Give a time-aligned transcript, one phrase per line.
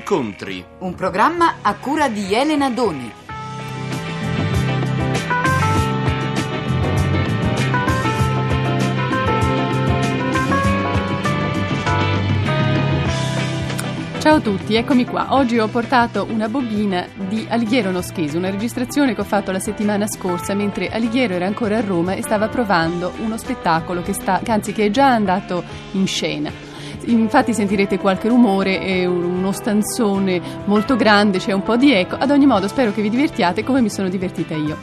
[0.00, 0.64] Incontri.
[0.78, 3.12] Un programma a cura di Elena Doni.
[14.20, 15.34] Ciao a tutti, eccomi qua.
[15.34, 20.06] Oggi ho portato una bobina di Alighiero Noschese, una registrazione che ho fatto la settimana
[20.06, 24.50] scorsa mentre Alighiero era ancora a Roma e stava provando uno spettacolo che, sta, che
[24.50, 25.62] anzi che è già andato
[25.92, 26.69] in scena.
[27.06, 32.16] Infatti sentirete qualche rumore, è uno stanzone molto grande, c'è un po' di eco.
[32.16, 34.76] Ad ogni modo spero che vi divertiate come mi sono divertita io.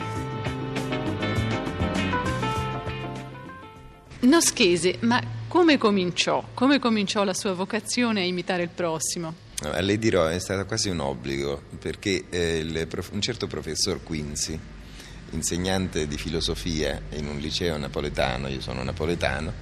[4.20, 6.44] Noschese, ma come cominciò?
[6.54, 9.46] Come cominciò la sua vocazione a imitare il prossimo?
[9.62, 14.58] No, le dirò, è stato quasi un obbligo, perché eh, il, un certo professor Quincy,
[15.30, 19.52] insegnante di filosofia in un liceo napoletano, io sono napoletano,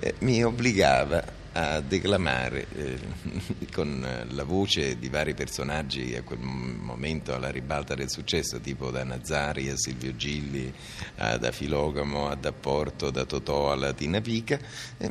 [0.00, 2.98] eh, mi obbligava a declamare eh,
[3.72, 9.02] con la voce di vari personaggi a quel momento alla ribalta del successo, tipo da
[9.04, 10.72] Nazari a Silvio Gilli,
[11.16, 14.58] a, da Filogamo a Da Porto, da Totò alla Tina Pica,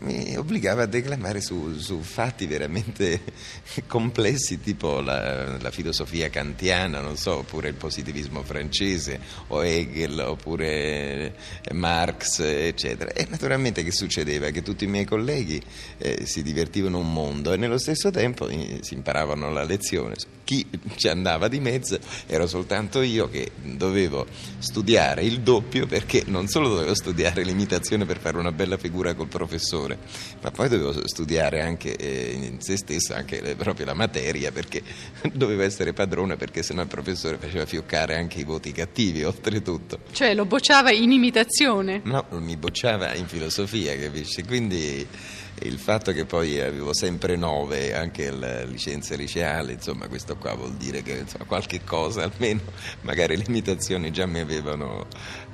[0.02, 3.22] mi obbligava a declamare su, su fatti veramente
[3.88, 11.36] complessi, tipo la, la, filosofia kantiana, so, oppure il positivismo francese, o Hegel, oppure
[11.72, 13.12] Marx, eccetera.
[13.12, 14.50] E naturalmente che succedeva?
[14.50, 15.62] Che tutti i miei colleghi
[15.98, 20.16] eh, si divertivano un mondo e nello stesso tempo eh, si imparavano la lezione.
[20.44, 24.26] Chi ci andava di mezzo ero soltanto io che dovevo
[24.60, 29.28] studiare il doppio perché non solo dovevo studiare l'imitazione per fare una bella figura col
[29.28, 29.98] professore,
[30.42, 34.82] ma poi dovevo studiare anche eh, in se stesso anche proprio la materia perché
[35.34, 40.00] dovevo essere padrone perché sennò il professore faceva fioccare anche i voti cattivi oltretutto.
[40.12, 42.02] Cioè lo bocciava in imitazione?
[42.04, 44.44] No, mi bocciava in filosofia, capisci?
[44.44, 45.08] Quindi
[45.64, 50.74] il fatto che poi avevo sempre nove anche la licenza liceale, insomma questo qua vuol
[50.74, 52.62] dire che insomma, qualche cosa almeno,
[53.02, 55.08] magari le imitazioni già mi avevano,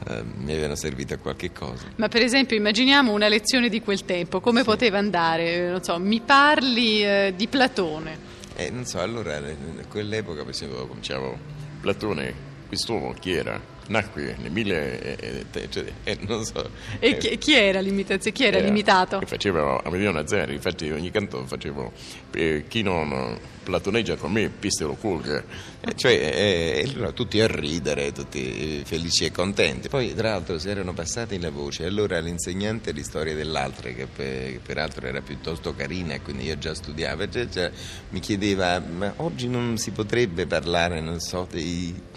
[0.08, 1.86] eh, mi avevano servito a qualche cosa.
[1.96, 4.66] Ma per esempio immaginiamo una lezione di quel tempo, come sì.
[4.66, 5.70] poteva andare?
[5.70, 8.34] Non so, mi parli eh, di Platone.
[8.56, 11.38] Eh, non so, allora in quell'epoca per esempio cominciavo
[11.82, 12.34] Platone,
[12.68, 13.74] quest'uomo chi era?
[13.88, 16.70] Nacque nel 1000 cioè, eh, non so
[17.00, 18.36] e eh, chi, chi, era l'imitazione?
[18.36, 19.22] chi era, era l'imitato?
[19.26, 21.92] faceva Amedeo Nazari infatti ogni canto facevo
[22.34, 25.44] eh, chi non platoneggia con me piste lo culga
[25.82, 30.94] eh, cioè eh, tutti a ridere tutti felici e contenti poi tra l'altro si erano
[30.94, 36.22] passati la voce allora l'insegnante di storia dell'altra che, che peraltro era piuttosto carina e
[36.22, 37.72] quindi io già studiavo cioè, cioè,
[38.10, 42.14] mi chiedeva ma oggi non si potrebbe parlare non so dei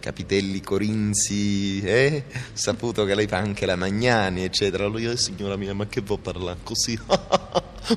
[0.00, 2.24] capitelli corinzi, eh?
[2.52, 4.86] saputo che lei fa anche la Magnani, eccetera.
[4.86, 6.98] Lui, eh, signora mia, ma che può parlare così?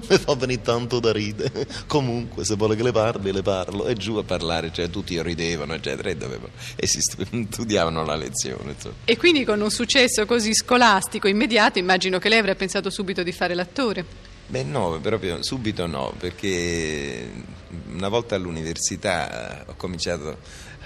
[0.09, 1.67] Mi fa venire tanto da ridere.
[1.87, 3.87] Comunque, se vuole che le parli, le parlo.
[3.87, 8.71] E giù a parlare, cioè tutti ridevano, eccetera, e, dovevo, e si studiavano la lezione.
[8.73, 8.95] Insomma.
[9.05, 13.31] E quindi con un successo così scolastico immediato, immagino che lei avrà pensato subito di
[13.31, 14.31] fare l'attore.
[14.45, 17.31] Beh no, proprio subito no, perché
[17.91, 20.37] una volta all'università ho cominciato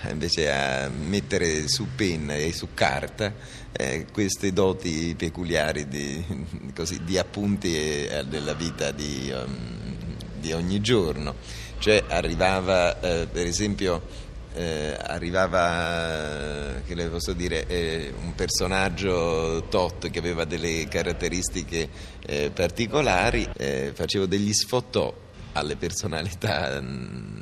[0.10, 3.34] invece a mettere su penna e su carta
[3.72, 6.24] eh, queste doti peculiari di,
[6.76, 11.36] così, di appunti eh, della vita di, um, di, ogni giorno.
[11.80, 14.02] Cioè arrivava, eh, per esempio,
[14.54, 22.16] eh, arrivava, che le posso dire, eh, un personaggio tot che aveva delle caratteristiche
[22.54, 23.48] particolari,
[23.94, 25.16] facevo degli sfottò
[25.54, 27.37] alle personalità mh,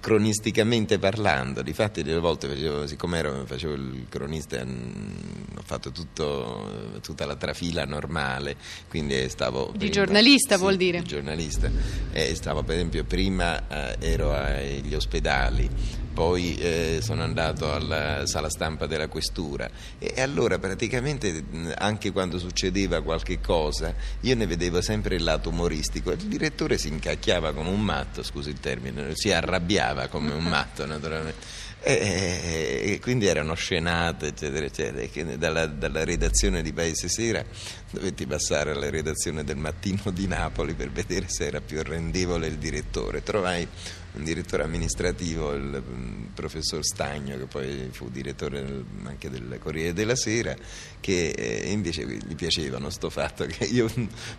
[0.00, 6.98] cronisticamente parlando, difatti delle volte facevo, siccome ero, facevo il cronista, mh, ho fatto tutto,
[7.02, 8.56] tutta la trafila normale,
[8.88, 9.70] quindi stavo...
[9.72, 11.00] Di prima, giornalista sì, vuol dire?
[11.00, 11.70] Di giornalista,
[12.12, 15.68] eh, stavo per esempio prima eh, ero agli ospedali,
[16.14, 21.44] poi eh, sono andato alla sala stampa della questura e allora praticamente
[21.76, 26.88] anche quando succedeva qualche cosa io ne vedevo sempre il lato umoristico il direttore si
[26.88, 32.98] incacchiava come un matto scusi il termine si arrabbiava come un matto naturalmente e, e,
[32.98, 35.36] quindi erano scenate, eccetera, eccetera.
[35.36, 37.44] Dalla, dalla, redazione di Paese Sera
[37.90, 42.56] dovetti passare alla redazione del Mattino di Napoli per vedere se era più rendevole il
[42.56, 43.22] direttore.
[43.22, 43.68] Trovai
[44.14, 50.14] un direttore amministrativo, il mm, professor Stagno, che poi fu direttore anche del Corriere della
[50.14, 50.54] Sera,
[51.00, 53.90] che eh, invece gli piacevano sto fatto che io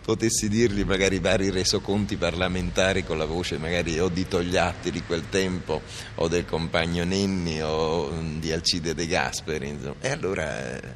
[0.02, 5.28] potessi dirgli magari vari resoconti parlamentari con la voce magari o di Togliatti di quel
[5.28, 5.82] tempo
[6.16, 9.68] o del compagno Nenni o di Alcide De Gasperi.
[9.68, 9.96] Insomma.
[10.00, 10.76] E allora...
[10.76, 10.94] Eh,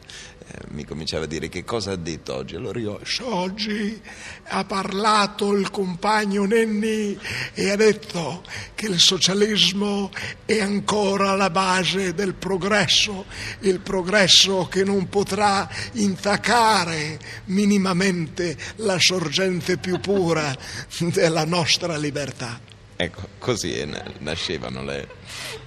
[0.70, 2.56] mi cominciava a dire che cosa ha detto oggi.
[2.56, 4.00] Allora io, oggi
[4.48, 7.18] ha parlato il compagno Nenni
[7.54, 8.42] e ha detto
[8.74, 10.10] che il socialismo
[10.44, 13.26] è ancora la base del progresso,
[13.60, 20.56] il progresso che non potrà intaccare minimamente la sorgente più pura
[20.98, 22.60] della nostra libertà.
[22.96, 23.88] Ecco, così
[24.18, 25.08] nascevano le...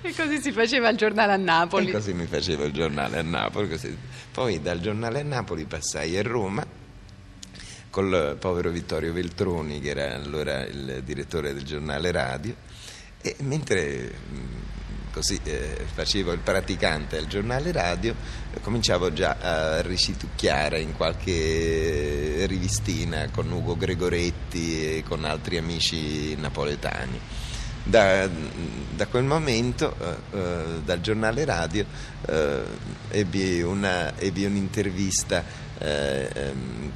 [0.04, 1.90] E così si faceva il giornale a Napoli.
[1.90, 3.68] E così mi facevo il giornale a Napoli.
[3.68, 3.98] Così.
[4.32, 6.82] Poi dal giornale a Napoli passai a Roma
[7.94, 12.56] col povero Vittorio Veltroni, che era allora il direttore del giornale radio,
[13.24, 14.12] e mentre
[15.12, 18.14] così eh, facevo il praticante al giornale radio,
[18.62, 27.20] cominciavo già a ricitucchiare in qualche rivistina con Ugo Gregoretti e con altri amici napoletani.
[27.86, 31.86] Da, da quel momento, eh, eh, dal giornale radio,
[32.25, 32.64] eh,
[33.10, 35.44] ebbi, una, ebbi, un'intervista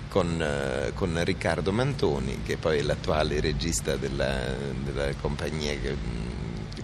[0.09, 6.25] con, eh, con, Riccardo Mantoni, che poi è l'attuale regista della, della compagnia che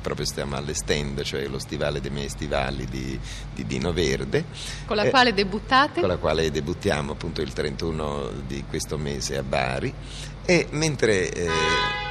[0.04, 3.18] proprio stiamo allestendo, cioè lo stivale dei miei stivali di,
[3.54, 4.44] di Dino Verde.
[4.86, 6.02] Con la eh, quale debuttate?
[6.02, 9.94] Con la quale debuttiamo appunto il 31 di questo mese a Bari.
[10.46, 11.32] E mentre...
[11.32, 12.03] Eh,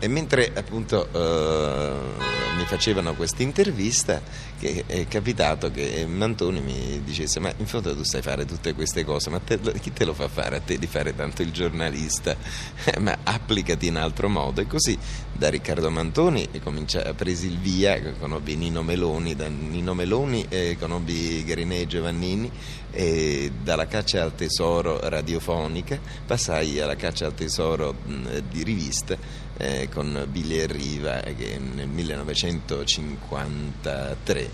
[0.00, 4.20] e mentre appunto eh, mi facevano questa intervista,
[4.58, 9.30] è capitato che Mantoni mi dicesse: Ma in fondo tu sai fare tutte queste cose,
[9.30, 12.36] ma te, chi te lo fa fare a te di fare tanto il giornalista?
[12.98, 14.60] ma applicati in altro modo.
[14.60, 14.98] E così
[15.32, 21.44] da Riccardo Mantoni comincia, presi il via, conobbi Nino Meloni, da Nino Meloni eh, conobbi
[21.44, 22.50] Grinè e Giovannini
[22.90, 29.16] e dalla caccia al tesoro radiofonica passai alla caccia al tesoro mh, di rivista
[29.58, 34.50] eh, con Billy e Riva che nel 1953,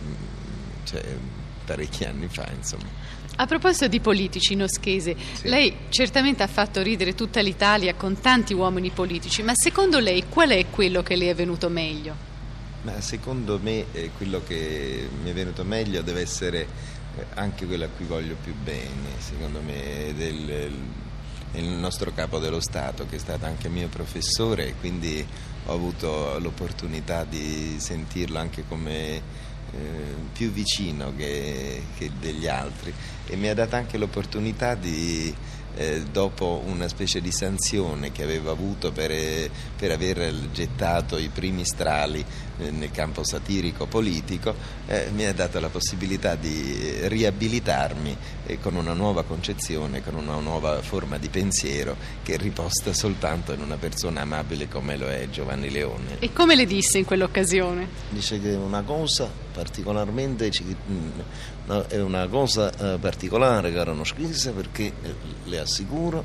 [0.85, 1.03] cioè
[1.65, 3.13] parecchi anni fa insomma.
[3.37, 5.49] A proposito di politici, Noschese, sì.
[5.49, 10.51] lei certamente ha fatto ridere tutta l'Italia con tanti uomini politici, ma secondo lei qual
[10.51, 12.15] è quello che le è venuto meglio?
[12.83, 16.67] Ma secondo me eh, quello che mi è venuto meglio deve essere
[17.17, 20.73] eh, anche quello a cui voglio più bene, secondo me, del,
[21.55, 25.27] il nostro capo dello Stato che è stato anche mio professore quindi
[25.67, 29.23] ho avuto l'opportunità di sentirlo anche come
[29.75, 32.93] eh, più vicino che, che, degli altri.
[33.27, 35.35] E mi ha dato anche l'opportunità di
[35.77, 41.29] eh, dopo una specie di sanzione che avevo avuto per, eh, per aver gettato i
[41.29, 42.25] primi strali
[42.57, 44.55] nel campo satirico politico,
[44.87, 48.17] eh, mi ha dato la possibilità di riabilitarmi
[48.47, 53.61] eh, con una nuova concezione, con una nuova forma di pensiero che riposta soltanto in
[53.61, 56.19] una persona amabile come lo è Giovanni Leone.
[56.19, 57.89] E come le disse in quell'occasione?
[58.11, 64.93] Dice che è una cosa particolarmente è una cosa eh, particolare caro Noschisa perché
[65.45, 66.25] le assicuro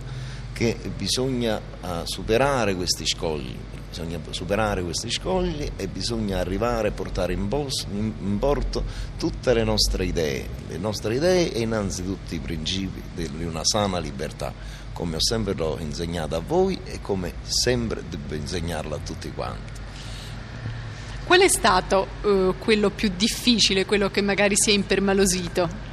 [0.60, 1.62] che bisogna
[2.04, 3.56] superare questi scogli
[3.90, 8.84] bisogna superare questi scogli e bisogna arrivare a portare in, bos, in, porto
[9.18, 14.54] tutte le nostre idee, le nostre idee e innanzitutto i principi di una sana libertà,
[14.94, 19.72] come ho sempre insegnato a voi e come sempre devo insegnarlo a tutti quanti.
[21.26, 25.89] Qual è stato uh, quello più difficile, quello che magari si è impermalosito?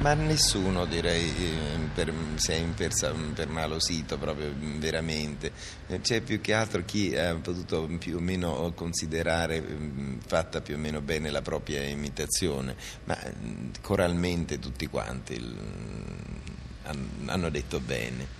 [0.00, 5.52] Ma nessuno direi eh, per, si è impermalosito proprio veramente,
[6.00, 9.62] c'è più che altro chi ha potuto più o meno considerare
[10.26, 13.18] fatta più o meno bene la propria imitazione, ma
[13.82, 15.38] coralmente tutti quanti
[17.26, 18.39] hanno detto bene.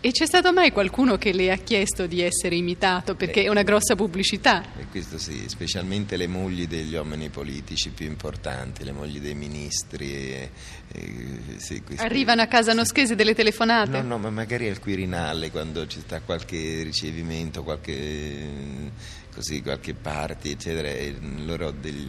[0.00, 3.64] E c'è stato mai qualcuno che le ha chiesto di essere imitato perché è una
[3.64, 4.62] grossa pubblicità?
[4.78, 10.12] E questo sì, specialmente le mogli degli uomini politici più importanti, le mogli dei ministri.
[10.12, 10.50] E,
[10.92, 14.00] e, sì, questi, Arrivano a casa noschese delle telefonate?
[14.00, 18.92] No, no, ma magari al Quirinale quando ci sta qualche ricevimento, qualche,
[19.34, 22.06] così, qualche party, eccetera, e loro degli,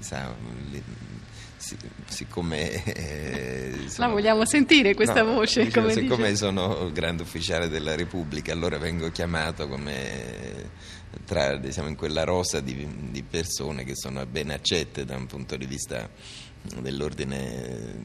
[0.00, 0.34] sa,
[2.06, 6.36] siccome eh, sono, la vogliamo sentire questa no, voce diciamo, siccome dice.
[6.36, 10.61] sono grande ufficiale della Repubblica allora vengo chiamato come
[11.24, 15.56] tra diciamo in quella rosa di, di persone che sono ben accette da un punto
[15.56, 16.08] di vista
[16.80, 18.04] dell'ordine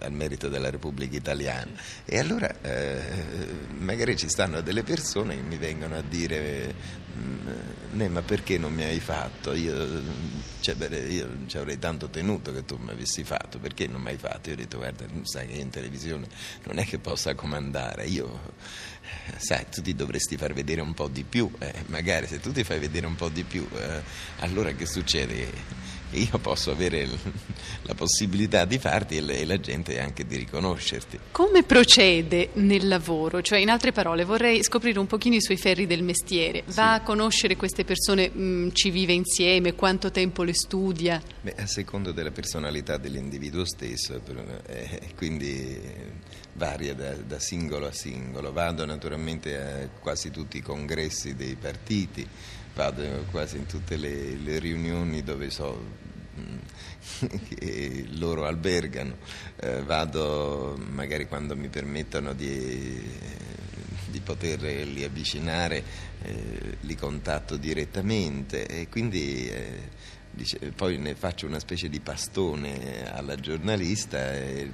[0.00, 1.70] al merito della Repubblica Italiana
[2.04, 3.00] e allora eh,
[3.78, 6.74] magari ci stanno delle persone che mi vengono a dire
[7.16, 7.44] mm,
[8.08, 9.54] ma perché non mi hai fatto?
[9.54, 10.02] Io,
[10.60, 10.74] cioè,
[11.08, 14.48] io ci avrei tanto tenuto che tu mi avessi fatto, perché non mi hai fatto?
[14.48, 16.26] Io ho detto guarda, sai che in televisione
[16.64, 18.52] non è che possa comandare, io
[19.38, 22.64] sai, tu ti dovresti far vedere un po' di più, eh, magari se tu ti
[22.64, 24.02] fai vedere un po' di più, eh,
[24.40, 25.92] allora che succede?
[26.14, 27.08] io posso avere
[27.82, 31.18] la possibilità di farti e la gente anche di riconoscerti.
[31.32, 33.42] Come procede nel lavoro?
[33.42, 36.62] Cioè, in altre parole, vorrei scoprire un pochino i suoi ferri del mestiere.
[36.66, 36.80] Va sì.
[36.80, 41.20] a conoscere queste persone, mh, mm, ci vive insieme, quanto tempo le studia?
[41.40, 44.20] Beh, a secondo della personalità dell'individuo stesso,
[44.66, 45.80] eh, quindi
[46.54, 48.52] varia da, da, singolo a singolo.
[48.52, 52.26] Vado naturalmente a quasi tutti i congressi dei partiti,
[52.74, 55.82] vado quasi in tutte le, le riunioni dove so
[56.38, 59.16] mm, che loro albergano,
[59.56, 63.02] eh, vado magari quando mi permettono di,
[64.06, 65.82] di poterli avvicinare,
[66.22, 73.10] eh, li contatto direttamente e quindi eh, dice, poi ne faccio una specie di pastone
[73.10, 74.70] alla giornalista e,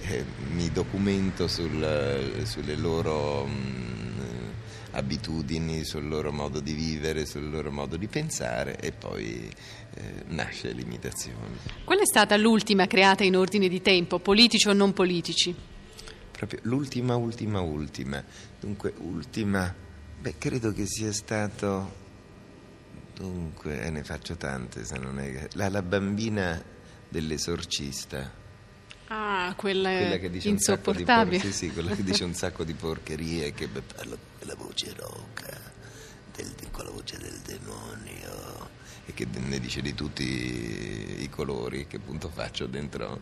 [0.00, 4.50] e mi documento sul, sulle loro mh, mm,
[4.92, 9.50] abitudini, sul loro modo di vivere, sul loro modo di pensare e poi
[9.94, 11.58] eh, nasce l'imitazione.
[11.84, 15.54] Qual è stata l'ultima creata in ordine di tempo, politici o non politici?
[16.30, 18.22] Proprio l'ultima, ultima, ultima.
[18.58, 19.72] Dunque, ultima,
[20.20, 22.00] beh, credo che sia stato
[23.14, 25.48] Dunque, eh, ne faccio tante, se non è...
[25.52, 26.62] La, la bambina
[27.08, 28.40] dell'esorcista.
[29.08, 31.38] Ah, quella, quella che dice insopportabile.
[31.38, 34.94] Por- sì, sì, quella che dice un sacco di porcherie, che parla con la voce
[34.96, 35.60] roca,
[36.34, 41.98] del, con la voce del demonio e che ne dice di tutti i colori, che
[41.98, 43.20] punto faccio dentro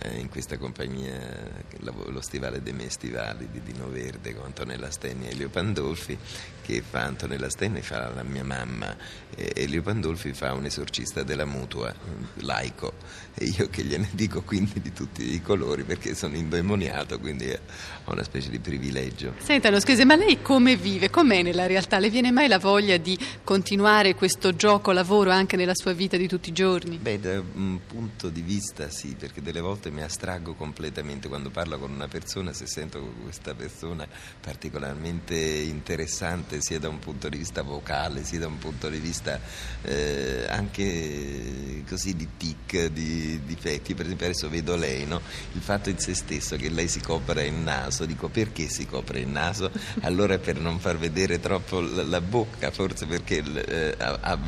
[0.00, 1.48] eh, in questa compagnia,
[1.80, 6.18] lo stivale dei miei stivali di Dino Verde con Antonella Stenni e Elio Pandolfi,
[6.62, 8.96] che fa Antonella Stenni fa la mia mamma
[9.34, 11.94] e Elio Pandolfi fa un esorcista della mutua,
[12.36, 12.94] laico,
[13.34, 18.12] e io che gliene dico quindi di tutti i colori perché sono indemoniato, quindi ho
[18.12, 19.34] una specie di privilegio.
[19.38, 21.10] Senta, lo scusi, ma lei come vive?
[21.10, 22.00] Com'è nella realtà?
[22.00, 26.28] Le viene mai la voglia di continuare questo gioco lavoro anche nella sua vita di
[26.28, 26.98] tutti i giorni?
[26.98, 31.78] Beh, da un punto di vista sì, perché delle volte mi astraggo completamente quando parlo
[31.78, 34.06] con una persona, se sento questa persona
[34.40, 39.40] particolarmente interessante sia da un punto di vista vocale, sia da un punto di vista
[39.82, 45.20] eh, anche così di tic, di difetti, per esempio adesso vedo lei, no?
[45.52, 49.20] il fatto in se stesso che lei si copra il naso, dico perché si copre
[49.20, 49.70] il naso?
[50.02, 54.38] Allora per non far vedere troppo la, la bocca, forse perché eh, ha, ha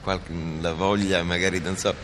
[0.00, 1.94] qualche, la voglia, magari non so,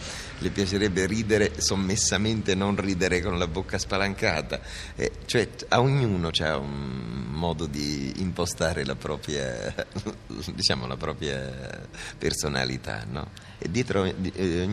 [0.40, 4.60] le piacerebbe ridere sommessamente, non ridere con la bocca spalancata.
[4.96, 9.74] Eh, cioè a ognuno c'è un modo di impostare la propria,
[10.54, 13.48] diciamo, la propria personalità, no?
[13.62, 14.68] E dietro eh,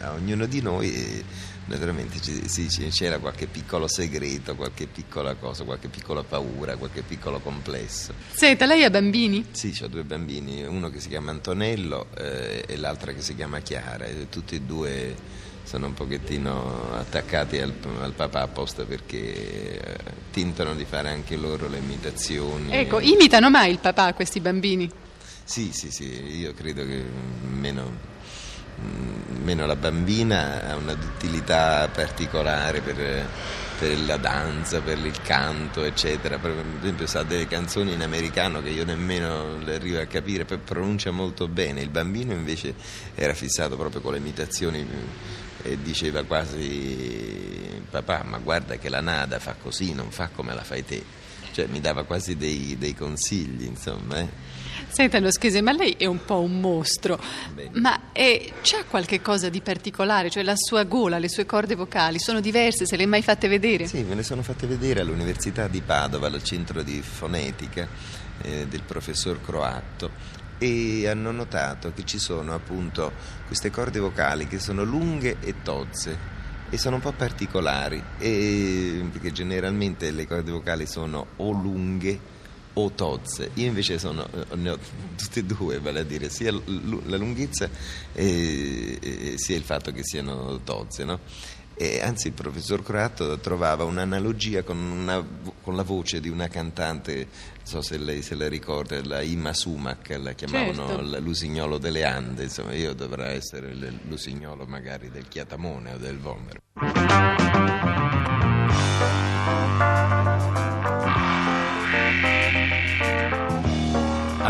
[0.00, 1.24] a ognuno di noi
[1.66, 8.12] naturalmente sì, c'era qualche piccolo segreto, qualche piccola cosa, qualche piccola paura, qualche piccolo complesso.
[8.32, 9.46] Senta, lei ha bambini?
[9.52, 13.60] Sì, ho due bambini, uno che si chiama Antonello eh, e l'altra che si chiama
[13.60, 15.14] Chiara, e tutti e due
[15.64, 19.96] sono un pochettino attaccati al, al papà apposta perché eh,
[20.30, 22.72] tentano di fare anche loro le imitazioni.
[22.72, 24.90] Ecco, imitano mai il papà questi bambini?
[25.44, 27.04] Sì, sì, sì, io credo che
[27.42, 28.10] meno
[29.42, 33.26] meno la bambina ha una duttilità particolare per,
[33.78, 36.38] per, la danza, per il canto, eccetera.
[36.38, 40.58] Per esempio sa delle canzoni in americano che io nemmeno le arrivo a capire, poi
[40.58, 41.80] pronuncia molto bene.
[41.80, 42.74] Il bambino invece
[43.14, 44.86] era fissato proprio con le imitazioni
[45.64, 50.64] e diceva quasi papà ma guarda che la nada fa così, non fa come la
[50.64, 51.20] fai te.
[51.52, 54.20] Cioè mi dava quasi dei, dei consigli, insomma.
[54.20, 54.28] Eh.
[54.92, 57.18] Senta, lo schese, ma lei è un po' un mostro,
[57.54, 57.80] Bene.
[57.80, 60.28] ma è, c'ha qualche cosa di particolare?
[60.28, 63.48] Cioè la sua gola, le sue corde vocali sono diverse, se le hai mai fatte
[63.48, 63.86] vedere?
[63.86, 67.88] Sì, me le sono fatte vedere all'Università di Padova, al centro di fonetica
[68.42, 70.10] eh, del professor Croatto
[70.58, 73.12] e hanno notato che ci sono appunto
[73.46, 76.16] queste corde vocali che sono lunghe e tozze
[76.68, 82.40] e sono un po' particolari e, perché generalmente le corde vocali sono o lunghe
[82.74, 83.50] o tozze.
[83.54, 84.78] Io invece sono, eh, ne ho
[85.16, 87.68] tutte e due, vale a dire sia la lunghezza
[88.12, 91.04] e, e sia il fatto che siano tozze.
[91.04, 91.20] No?
[91.74, 95.24] E anzi il professor Croato trovava un'analogia con, una,
[95.62, 97.26] con, la voce di una cantante, non
[97.64, 101.20] so se lei se la ricorda, la Ima Sumac, la chiamavano certo.
[101.20, 103.74] l'usignolo delle Ande, insomma io dovrei essere
[104.06, 106.60] l'usignolo magari del Chiatamone o del Vomero.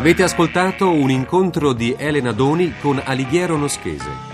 [0.02, 4.31] Avete ascoltato un incontro di Elena Doni con Alighiero Noschese.